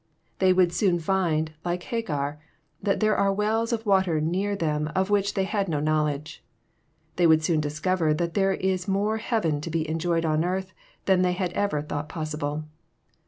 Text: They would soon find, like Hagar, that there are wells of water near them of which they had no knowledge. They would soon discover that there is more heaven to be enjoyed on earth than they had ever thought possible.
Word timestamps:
They 0.39 0.51
would 0.51 0.73
soon 0.73 0.97
find, 0.97 1.51
like 1.63 1.83
Hagar, 1.83 2.39
that 2.81 3.01
there 3.01 3.15
are 3.15 3.31
wells 3.31 3.71
of 3.71 3.85
water 3.85 4.19
near 4.19 4.55
them 4.55 4.91
of 4.95 5.11
which 5.11 5.35
they 5.35 5.43
had 5.43 5.69
no 5.69 5.79
knowledge. 5.79 6.43
They 7.17 7.27
would 7.27 7.43
soon 7.43 7.61
discover 7.61 8.11
that 8.11 8.33
there 8.33 8.53
is 8.53 8.87
more 8.87 9.17
heaven 9.17 9.61
to 9.61 9.69
be 9.69 9.87
enjoyed 9.87 10.25
on 10.25 10.43
earth 10.43 10.73
than 11.05 11.21
they 11.21 11.33
had 11.33 11.53
ever 11.53 11.83
thought 11.83 12.09
possible. 12.09 12.63